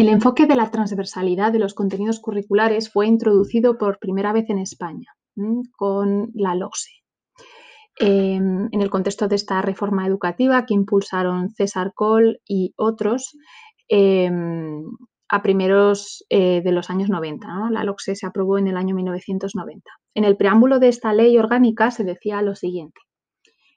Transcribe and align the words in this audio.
El 0.00 0.08
enfoque 0.08 0.46
de 0.46 0.56
la 0.56 0.70
transversalidad 0.70 1.52
de 1.52 1.58
los 1.58 1.74
contenidos 1.74 2.20
curriculares 2.20 2.90
fue 2.90 3.06
introducido 3.06 3.76
por 3.76 3.98
primera 3.98 4.32
vez 4.32 4.48
en 4.48 4.58
España 4.58 5.08
con 5.76 6.30
la 6.32 6.54
LOSE. 6.54 6.90
Em, 7.98 8.70
en 8.72 8.80
el 8.80 8.88
contexto 8.88 9.28
de 9.28 9.36
esta 9.36 9.60
reforma 9.60 10.06
educativa 10.06 10.64
que 10.64 10.72
impulsaron 10.72 11.50
César 11.50 11.92
Coll 11.94 12.40
y 12.48 12.72
otros 12.78 13.36
em, 13.90 14.84
a 15.28 15.42
primeros 15.42 16.24
eh, 16.30 16.62
de 16.64 16.72
los 16.72 16.88
años 16.88 17.10
90. 17.10 17.46
La 17.70 17.84
LOCSE 17.84 18.16
se 18.16 18.26
aprobó 18.26 18.56
en 18.56 18.68
el 18.68 18.78
año 18.78 18.94
1990. 18.94 19.84
En 20.14 20.24
el 20.24 20.38
preámbulo 20.38 20.78
de 20.78 20.88
esta 20.88 21.12
ley 21.12 21.36
orgánica 21.36 21.90
se 21.90 22.04
decía 22.04 22.40
lo 22.40 22.54
siguiente. 22.54 23.02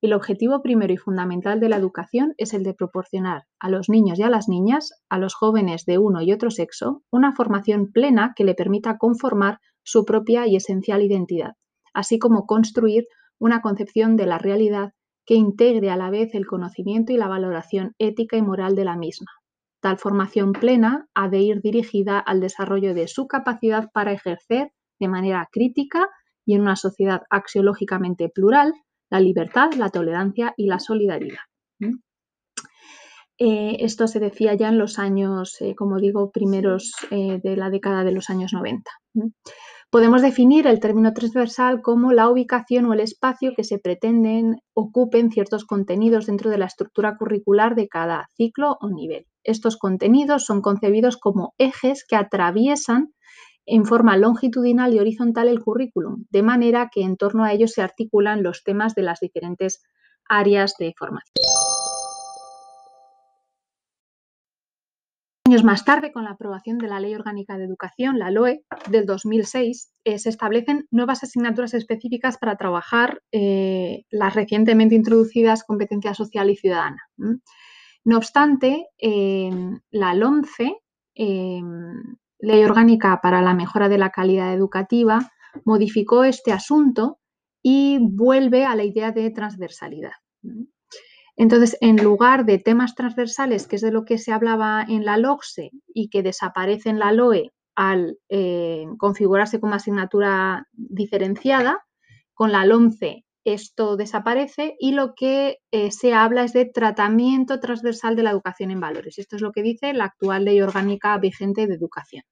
El 0.00 0.12
objetivo 0.12 0.62
primero 0.62 0.92
y 0.92 0.96
fundamental 0.96 1.58
de 1.58 1.68
la 1.68 1.76
educación 1.76 2.34
es 2.36 2.54
el 2.54 2.62
de 2.62 2.72
proporcionar 2.72 3.46
a 3.58 3.68
los 3.68 3.88
niños 3.88 4.20
y 4.20 4.22
a 4.22 4.30
las 4.30 4.48
niñas, 4.48 4.92
a 5.08 5.18
los 5.18 5.34
jóvenes 5.34 5.86
de 5.86 5.98
uno 5.98 6.22
y 6.22 6.32
otro 6.32 6.52
sexo, 6.52 7.02
una 7.10 7.34
formación 7.34 7.90
plena 7.90 8.32
que 8.36 8.44
le 8.44 8.54
permita 8.54 8.96
conformar 8.96 9.58
su 9.82 10.04
propia 10.04 10.46
y 10.46 10.54
esencial 10.54 11.02
identidad, 11.02 11.54
así 11.94 12.20
como 12.20 12.46
construir 12.46 13.08
una 13.40 13.60
concepción 13.60 14.16
de 14.16 14.26
la 14.26 14.38
realidad 14.38 14.92
que 15.26 15.34
integre 15.34 15.90
a 15.90 15.96
la 15.96 16.10
vez 16.10 16.32
el 16.34 16.46
conocimiento 16.46 17.12
y 17.12 17.16
la 17.16 17.26
valoración 17.26 17.94
ética 17.98 18.36
y 18.36 18.42
moral 18.42 18.76
de 18.76 18.84
la 18.84 18.96
misma. 18.96 19.32
Tal 19.80 19.98
formación 19.98 20.52
plena 20.52 21.08
ha 21.14 21.28
de 21.28 21.40
ir 21.40 21.60
dirigida 21.60 22.20
al 22.20 22.40
desarrollo 22.40 22.94
de 22.94 23.08
su 23.08 23.26
capacidad 23.26 23.90
para 23.92 24.12
ejercer 24.12 24.70
de 25.00 25.08
manera 25.08 25.48
crítica 25.50 26.08
y 26.46 26.54
en 26.54 26.62
una 26.62 26.76
sociedad 26.76 27.22
axiológicamente 27.30 28.28
plural 28.28 28.72
la 29.10 29.20
libertad, 29.20 29.72
la 29.76 29.90
tolerancia 29.90 30.54
y 30.56 30.66
la 30.66 30.78
solidaridad. 30.78 31.40
Eh, 33.40 33.84
esto 33.84 34.08
se 34.08 34.18
decía 34.18 34.54
ya 34.54 34.68
en 34.68 34.78
los 34.78 34.98
años, 34.98 35.60
eh, 35.60 35.76
como 35.76 35.98
digo, 35.98 36.32
primeros 36.32 36.92
eh, 37.12 37.38
de 37.40 37.56
la 37.56 37.70
década 37.70 38.02
de 38.02 38.10
los 38.10 38.30
años 38.30 38.52
90. 38.52 38.90
Podemos 39.90 40.22
definir 40.22 40.66
el 40.66 40.80
término 40.80 41.14
transversal 41.14 41.80
como 41.80 42.12
la 42.12 42.28
ubicación 42.28 42.86
o 42.86 42.92
el 42.92 43.00
espacio 43.00 43.52
que 43.56 43.62
se 43.64 43.78
pretenden 43.78 44.60
ocupen 44.74 45.30
ciertos 45.30 45.64
contenidos 45.64 46.26
dentro 46.26 46.50
de 46.50 46.58
la 46.58 46.66
estructura 46.66 47.16
curricular 47.16 47.76
de 47.76 47.88
cada 47.88 48.26
ciclo 48.36 48.76
o 48.80 48.90
nivel. 48.90 49.26
Estos 49.44 49.78
contenidos 49.78 50.44
son 50.44 50.60
concebidos 50.60 51.16
como 51.16 51.54
ejes 51.58 52.04
que 52.06 52.16
atraviesan 52.16 53.14
en 53.68 53.84
forma 53.84 54.16
longitudinal 54.16 54.94
y 54.94 54.98
horizontal 54.98 55.48
el 55.48 55.60
currículum, 55.60 56.24
de 56.30 56.42
manera 56.42 56.90
que 56.92 57.02
en 57.02 57.16
torno 57.16 57.44
a 57.44 57.52
ellos 57.52 57.72
se 57.72 57.82
articulan 57.82 58.42
los 58.42 58.64
temas 58.64 58.94
de 58.94 59.02
las 59.02 59.20
diferentes 59.20 59.82
áreas 60.28 60.74
de 60.78 60.94
formación. 60.96 61.34
Años 65.44 65.64
más 65.64 65.84
tarde, 65.84 66.12
con 66.12 66.24
la 66.24 66.32
aprobación 66.32 66.76
de 66.78 66.88
la 66.88 67.00
Ley 67.00 67.14
Orgánica 67.14 67.56
de 67.56 67.64
Educación, 67.64 68.18
la 68.18 68.30
LOE, 68.30 68.64
del 68.90 69.06
2006, 69.06 69.92
eh, 70.04 70.18
se 70.18 70.28
establecen 70.28 70.86
nuevas 70.90 71.22
asignaturas 71.22 71.72
específicas 71.72 72.36
para 72.36 72.56
trabajar 72.56 73.22
eh, 73.32 74.04
las 74.10 74.34
recientemente 74.34 74.94
introducidas 74.94 75.64
competencias 75.64 76.18
social 76.18 76.50
y 76.50 76.56
ciudadana. 76.56 77.02
No 77.16 78.16
obstante, 78.16 78.86
la 79.90 80.14
LOMCE 80.14 80.76
Ley 82.38 82.64
Orgánica 82.64 83.20
para 83.22 83.42
la 83.42 83.54
Mejora 83.54 83.88
de 83.88 83.98
la 83.98 84.10
Calidad 84.10 84.52
Educativa 84.52 85.32
modificó 85.64 86.24
este 86.24 86.52
asunto 86.52 87.18
y 87.62 87.98
vuelve 88.00 88.64
a 88.64 88.74
la 88.74 88.84
idea 88.84 89.12
de 89.12 89.30
transversalidad. 89.30 90.12
Entonces, 91.36 91.76
en 91.80 92.02
lugar 92.02 92.44
de 92.44 92.58
temas 92.58 92.94
transversales, 92.94 93.66
que 93.66 93.76
es 93.76 93.82
de 93.82 93.92
lo 93.92 94.04
que 94.04 94.18
se 94.18 94.32
hablaba 94.32 94.84
en 94.88 95.04
la 95.04 95.16
LOCSE 95.16 95.70
y 95.94 96.08
que 96.10 96.22
desaparece 96.22 96.90
en 96.90 96.98
la 96.98 97.12
LOE 97.12 97.52
al 97.76 98.18
eh, 98.28 98.86
configurarse 98.98 99.60
como 99.60 99.74
asignatura 99.74 100.66
diferenciada, 100.72 101.84
con 102.34 102.50
la 102.50 102.64
LOMCE 102.64 103.24
esto 103.52 103.96
desaparece 103.96 104.76
y 104.78 104.92
lo 104.92 105.14
que 105.14 105.58
eh, 105.70 105.90
se 105.90 106.14
habla 106.14 106.44
es 106.44 106.52
de 106.52 106.64
tratamiento 106.64 107.60
transversal 107.60 108.16
de 108.16 108.22
la 108.22 108.30
educación 108.30 108.70
en 108.70 108.80
valores. 108.80 109.18
Esto 109.18 109.36
es 109.36 109.42
lo 109.42 109.52
que 109.52 109.62
dice 109.62 109.92
la 109.92 110.04
actual 110.04 110.44
ley 110.44 110.60
orgánica 110.60 111.16
vigente 111.18 111.66
de 111.66 111.74
educación. 111.74 112.22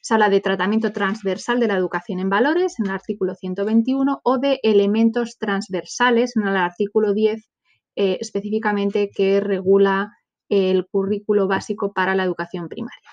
Se 0.00 0.14
habla 0.14 0.28
de 0.28 0.40
tratamiento 0.40 0.92
transversal 0.92 1.60
de 1.60 1.68
la 1.68 1.76
educación 1.76 2.20
en 2.20 2.28
valores 2.28 2.78
en 2.78 2.86
el 2.86 2.92
artículo 2.92 3.34
121 3.34 4.20
o 4.22 4.38
de 4.38 4.60
elementos 4.62 5.38
transversales 5.38 6.36
en 6.36 6.46
el 6.46 6.56
artículo 6.56 7.14
10 7.14 7.48
eh, 7.96 8.18
específicamente 8.20 9.10
que 9.14 9.40
regula 9.40 10.12
el 10.48 10.86
currículo 10.86 11.46
básico 11.46 11.92
para 11.92 12.14
la 12.14 12.24
educación 12.24 12.68
primaria. 12.68 13.10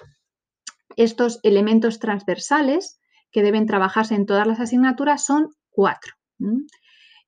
Estos 0.95 1.39
elementos 1.43 1.99
transversales 1.99 2.99
que 3.31 3.43
deben 3.43 3.67
trabajarse 3.67 4.15
en 4.15 4.25
todas 4.25 4.47
las 4.47 4.59
asignaturas 4.59 5.23
son 5.23 5.49
cuatro. 5.69 6.13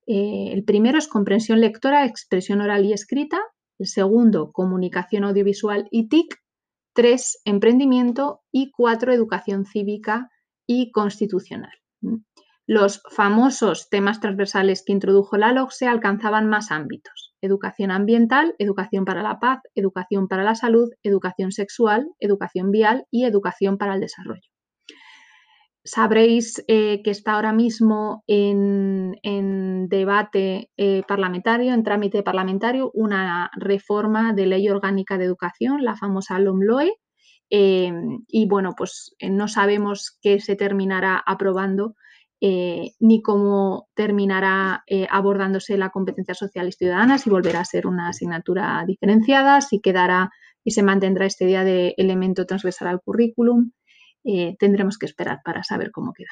Eh, 0.05 0.49
el 0.51 0.63
primero 0.63 0.97
es 0.97 1.07
comprensión 1.07 1.61
lectora, 1.61 2.05
expresión 2.05 2.61
oral 2.61 2.85
y 2.85 2.93
escrita. 2.93 3.39
El 3.79 3.87
segundo, 3.87 4.51
comunicación 4.51 5.23
audiovisual 5.23 5.87
y 5.91 6.09
TIC. 6.09 6.35
Tres, 6.93 7.41
emprendimiento. 7.45 8.41
Y 8.51 8.71
cuatro, 8.71 9.11
educación 9.13 9.65
cívica 9.65 10.29
y 10.67 10.91
constitucional. 10.91 11.73
Los 12.65 13.01
famosos 13.09 13.89
temas 13.89 14.21
transversales 14.21 14.83
que 14.85 14.93
introdujo 14.93 15.35
la 15.35 15.51
LOCSE 15.51 15.87
alcanzaban 15.87 16.47
más 16.47 16.71
ámbitos. 16.71 17.33
Educación 17.41 17.91
ambiental, 17.91 18.55
educación 18.57 19.03
para 19.03 19.21
la 19.21 19.39
paz, 19.39 19.59
educación 19.75 20.29
para 20.29 20.43
la 20.43 20.55
salud, 20.55 20.89
educación 21.03 21.51
sexual, 21.51 22.07
educación 22.19 22.71
vial 22.71 23.05
y 23.11 23.25
educación 23.25 23.77
para 23.77 23.95
el 23.95 23.99
desarrollo. 23.99 24.52
Sabréis 25.85 26.63
eh, 26.69 27.01
que 27.03 27.11
está 27.11 27.33
ahora 27.33 27.51
mismo 27.51 28.23
en, 28.25 29.89
debate 29.89 30.71
eh, 30.77 31.03
parlamentario, 31.05 31.73
en 31.73 31.83
trámite 31.83 32.23
parlamentario, 32.23 32.89
una 32.93 33.51
reforma 33.57 34.31
de 34.31 34.45
ley 34.45 34.69
orgánica 34.69 35.17
de 35.17 35.25
educación, 35.25 35.83
la 35.83 35.97
famosa 35.97 36.39
LOMLOE, 36.39 36.93
em, 37.49 38.23
y 38.29 38.47
bueno, 38.47 38.75
pues 38.77 39.13
eh, 39.19 39.29
no 39.29 39.49
sabemos 39.49 40.17
qué 40.21 40.39
se 40.39 40.55
terminará 40.55 41.21
aprobando 41.25 41.95
ni 42.99 43.21
cómo 43.21 43.87
terminará 43.95 44.83
abordándose 45.09 45.77
la 45.77 45.91
competencia 45.91 46.33
social 46.33 46.67
y 46.67 46.73
ciudadana, 46.73 47.17
si 47.17 47.29
volverá 47.29 47.61
a 47.61 47.65
ser 47.65 47.87
una 47.87 48.09
asignatura 48.09 48.83
diferenciada, 48.85 49.61
si 49.61 49.79
quedará 49.79 50.29
y 50.61 50.71
se 50.71 50.83
mantendrá 50.83 51.25
este 51.25 51.45
día 51.45 51.63
de 51.63 51.93
elemento 51.95 52.45
transversal 52.45 52.89
al 52.89 53.01
currículum. 53.01 53.71
Eh, 54.23 54.55
tendremos 54.57 54.97
que 54.97 55.05
esperar 55.05 55.41
para 55.43 55.63
saber 55.63 55.91
cómo 55.91 56.13
queda. 56.13 56.29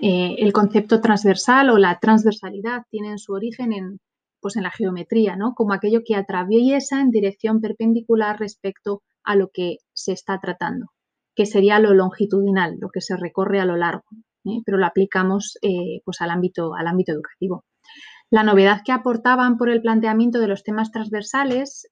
Eh, 0.00 0.36
el 0.38 0.52
concepto 0.54 1.02
transversal 1.02 1.68
o 1.68 1.76
la 1.76 1.98
transversalidad 1.98 2.84
tienen 2.90 3.18
su 3.18 3.34
origen 3.34 3.74
en, 3.74 4.00
pues 4.40 4.56
en 4.56 4.62
la 4.62 4.70
geometría, 4.70 5.36
¿no? 5.36 5.54
como 5.54 5.74
aquello 5.74 6.00
que 6.06 6.16
atraviesa 6.16 7.02
en 7.02 7.10
dirección 7.10 7.60
perpendicular 7.60 8.38
respecto 8.40 9.02
a 9.24 9.36
lo 9.36 9.50
que 9.52 9.76
se 9.92 10.12
está 10.12 10.40
tratando, 10.40 10.86
que 11.34 11.44
sería 11.44 11.78
lo 11.80 11.92
longitudinal, 11.92 12.78
lo 12.80 12.88
que 12.88 13.02
se 13.02 13.14
recorre 13.16 13.60
a 13.60 13.66
lo 13.66 13.76
largo, 13.76 14.04
¿eh? 14.46 14.62
pero 14.64 14.78
lo 14.78 14.86
aplicamos 14.86 15.58
pues 16.04 16.20
al, 16.22 16.30
ámbito, 16.30 16.74
al 16.74 16.86
ámbito 16.86 17.12
educativo. 17.12 17.64
La 18.30 18.42
novedad 18.42 18.80
que 18.84 18.92
aportaban 18.92 19.58
por 19.58 19.68
el 19.68 19.82
planteamiento 19.82 20.40
de 20.40 20.48
los 20.48 20.64
temas 20.64 20.90
transversales 20.90 21.86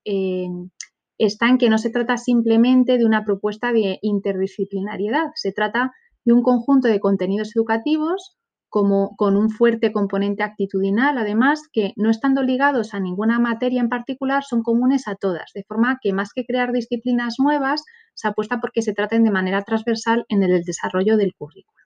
está 1.26 1.48
en 1.48 1.58
que 1.58 1.68
no 1.68 1.78
se 1.78 1.90
trata 1.90 2.16
simplemente 2.16 2.98
de 2.98 3.04
una 3.04 3.24
propuesta 3.24 3.72
de 3.72 3.98
interdisciplinariedad, 4.02 5.30
se 5.34 5.52
trata 5.52 5.92
de 6.24 6.32
un 6.32 6.42
conjunto 6.42 6.88
de 6.88 7.00
contenidos 7.00 7.54
educativos 7.54 8.36
como, 8.68 9.14
con 9.16 9.36
un 9.36 9.50
fuerte 9.50 9.92
componente 9.92 10.42
actitudinal, 10.42 11.18
además, 11.18 11.60
que 11.72 11.92
no 11.96 12.08
estando 12.08 12.42
ligados 12.42 12.94
a 12.94 13.00
ninguna 13.00 13.38
materia 13.38 13.80
en 13.82 13.90
particular, 13.90 14.44
son 14.44 14.62
comunes 14.62 15.06
a 15.08 15.14
todas, 15.14 15.50
de 15.54 15.62
forma 15.64 15.98
que 16.00 16.14
más 16.14 16.30
que 16.34 16.44
crear 16.46 16.72
disciplinas 16.72 17.34
nuevas, 17.38 17.84
se 18.14 18.28
apuesta 18.28 18.60
por 18.60 18.72
que 18.72 18.80
se 18.80 18.94
traten 18.94 19.24
de 19.24 19.30
manera 19.30 19.62
transversal 19.62 20.24
en 20.28 20.42
el 20.42 20.62
desarrollo 20.62 21.18
del 21.18 21.34
currículo. 21.34 21.84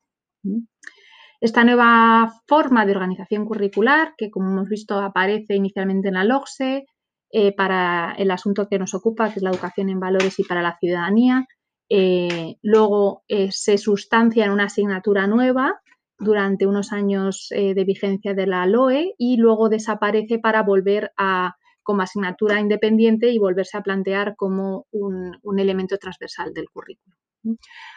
Esta 1.40 1.64
nueva 1.64 2.32
forma 2.46 2.86
de 2.86 2.92
organización 2.92 3.46
curricular, 3.46 4.14
que 4.16 4.30
como 4.30 4.50
hemos 4.50 4.68
visto 4.68 4.98
aparece 4.98 5.56
inicialmente 5.56 6.08
en 6.08 6.14
la 6.14 6.24
LOGSE, 6.24 6.86
eh, 7.32 7.52
para 7.54 8.14
el 8.18 8.30
asunto 8.30 8.68
que 8.68 8.78
nos 8.78 8.94
ocupa, 8.94 9.30
que 9.30 9.40
es 9.40 9.42
la 9.42 9.50
educación 9.50 9.88
en 9.88 9.98
valores 9.98 10.38
y 10.38 10.44
para 10.44 10.62
la 10.62 10.76
ciudadanía. 10.78 11.46
Eh, 11.88 12.56
luego 12.62 13.24
eh, 13.28 13.48
se 13.50 13.78
sustancia 13.78 14.44
en 14.44 14.52
una 14.52 14.64
asignatura 14.64 15.26
nueva 15.26 15.80
durante 16.18 16.66
unos 16.66 16.92
años 16.92 17.48
de 17.50 17.84
vigencia 17.84 18.32
de 18.32 18.46
la 18.46 18.64
LOE 18.64 19.14
y 19.18 19.36
luego 19.36 19.68
desaparece 19.68 20.38
para 20.38 20.62
volver 20.62 21.12
a 21.18 21.56
como 21.82 22.00
asignatura 22.00 22.58
independiente 22.58 23.30
y 23.30 23.38
volverse 23.38 23.76
a 23.76 23.82
plantear 23.82 24.34
como 24.34 24.86
un, 24.92 25.36
elemento 25.58 25.98
transversal 25.98 26.54
del 26.54 26.70
currículo. 26.70 27.16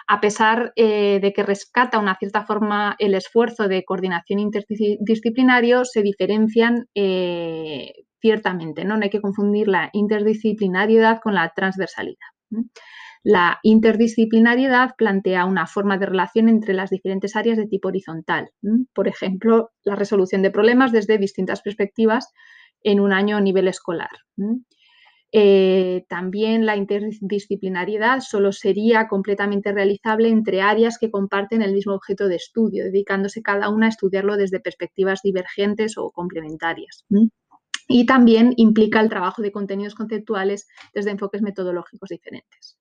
A 0.06 0.20
pesar 0.20 0.74
de 0.76 1.34
que 1.34 1.44
rescata 1.44 1.98
una 1.98 2.18
cierta 2.18 2.46
forma 2.46 2.98
el 3.00 3.14
esfuerzo 3.14 3.70
de 3.70 3.86
coordinación 3.86 4.40
interdisciplinario, 4.40 5.86
se 5.86 6.02
diferencian 6.02 6.88
ciertamente, 8.21 8.86
¿no? 8.86 8.98
no 8.98 9.04
hay 9.04 9.10
que 9.10 9.21
confundir 9.21 9.68
la 9.68 9.89
interdisciplinariedad 9.94 11.19
con 11.21 11.36
la 11.36 11.51
transversalidad. 11.56 12.18
La 13.24 13.60
interdisciplinariedad 13.63 14.95
plantea 14.98 15.45
una 15.45 15.68
forma 15.68 15.98
de 15.98 16.06
relación 16.06 16.48
entre 16.48 16.74
las 16.74 16.89
diferentes 16.89 17.36
áreas 17.36 17.57
de 17.57 17.68
tipo 17.68 17.89
horizontal. 17.89 18.50
Por 18.94 19.07
ejemplo, 19.07 19.71
la 19.83 19.95
resolución 19.95 20.42
de 20.42 20.51
problemas 20.51 20.92
desde 20.92 21.18
distintas 21.18 21.62
perspectivas 21.62 22.33
en 22.81 23.00
un 23.00 23.12
año 23.12 23.38
a 23.38 23.42
nivel 23.42 23.68
escolar. 23.68 24.10
Eh, 25.31 26.06
también 26.10 26.66
la 26.66 26.75
interdisciplinariedad 26.75 28.19
solo 28.21 28.51
sería 28.51 29.07
completamente 29.07 29.71
realizable 29.71 30.30
entre 30.30 30.62
áreas 30.62 30.98
que 30.98 31.12
comparten 31.12 31.62
el 31.62 31.74
mismo 31.74 31.94
objeto 31.94 32.27
de 32.27 32.38
estudio, 32.38 32.86
dedicándose 32.86 33.44
cada 33.44 33.69
una 33.69 33.88
a 33.88 33.89
estudiarlo 33.89 34.38
desde 34.38 34.60
perspectivas 34.60 35.21
divergentes 35.21 35.98
o 35.98 36.10
complementarias. 36.10 37.06
Y 37.91 38.06
también 38.06 38.53
implica 38.56 39.01
el 39.01 39.09
trabajo 39.09 39.41
de 39.41 39.51
contenidos 39.51 39.95
conceptuales 39.95 40.68
desde 40.94 41.09
enfoques 41.09 41.41
metodológicos 41.41 42.09
diferentes. 42.09 42.77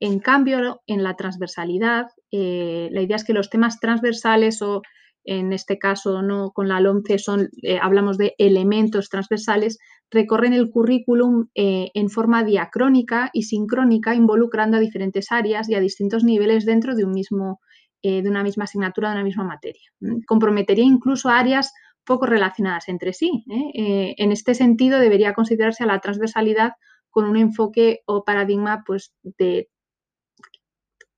En 0.00 0.18
cambio, 0.18 0.80
en 0.86 1.04
la 1.04 1.14
transversalidad, 1.14 2.06
eh, 2.32 2.88
la 2.90 3.02
idea 3.02 3.16
es 3.16 3.24
que 3.24 3.32
los 3.32 3.50
temas 3.50 3.78
transversales 3.78 4.60
o 4.62 4.82
en 5.24 5.52
este 5.52 5.78
caso 5.78 6.22
no 6.22 6.50
con 6.52 6.68
la 6.68 6.80
LOMCE 6.80 7.18
son, 7.18 7.50
eh, 7.62 7.78
hablamos 7.80 8.18
de 8.18 8.34
elementos 8.38 9.10
transversales, 9.10 9.78
recorren 10.10 10.54
el 10.54 10.70
currículum 10.70 11.48
eh, 11.54 11.90
en 11.94 12.10
forma 12.10 12.42
diacrónica 12.42 13.30
y 13.32 13.42
sincrónica, 13.42 14.14
involucrando 14.14 14.76
a 14.76 14.80
diferentes 14.80 15.30
áreas 15.30 15.68
y 15.68 15.76
a 15.76 15.80
distintos 15.80 16.24
niveles 16.24 16.64
dentro 16.64 16.96
de, 16.96 17.04
un 17.04 17.12
mismo, 17.12 17.60
de 18.02 18.28
una 18.28 18.42
misma 18.42 18.64
asignatura, 18.64 19.10
de 19.10 19.16
una 19.16 19.24
misma 19.24 19.44
materia. 19.44 19.90
Comprometería 20.26 20.84
incluso 20.84 21.28
áreas 21.28 21.72
poco 22.08 22.26
relacionadas 22.26 22.88
entre 22.88 23.12
sí. 23.12 23.44
en 23.46 24.32
este 24.32 24.54
sentido, 24.54 24.98
debería 24.98 25.34
considerarse 25.34 25.84
a 25.84 25.86
la 25.86 26.00
transversalidad 26.00 26.72
con 27.10 27.26
un 27.26 27.36
enfoque 27.36 28.00
o 28.06 28.24
paradigma 28.24 28.82
pues, 28.86 29.12
de 29.22 29.68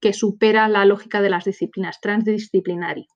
que 0.01 0.13
supera 0.13 0.69
la 0.69 0.85
lógica 0.85 1.23
de 1.23 1.31
las 1.31 1.45
disciplinas, 1.45 2.01
transdisciplinario, 2.01 3.07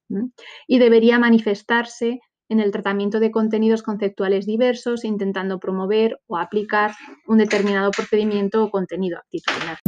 y 0.69 0.79
debería 0.79 1.19
manifestarse 1.19 2.21
en 2.49 2.61
el 2.61 2.71
tratamiento 2.71 3.21
de 3.21 3.31
contenidos 3.31 3.83
conceptuales 3.83 4.47
diversos, 4.47 5.05
intentando 5.05 5.59
promover 5.59 6.21
o 6.27 6.37
aplicar 6.37 6.93
un 7.27 7.39
determinado 7.39 7.91
procedimiento 7.91 8.63
o 8.63 8.71
contenido 8.71 9.19
actitudinal. 9.19 9.79